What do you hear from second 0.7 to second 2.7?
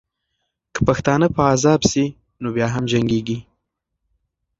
که پښتانه په عذاب سي، نو بیا